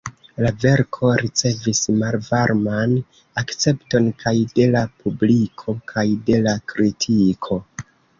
[0.43, 2.95] La verko ricevis malvarman
[3.41, 7.61] akcepton, kaj de la publiko kaj de la kritiko.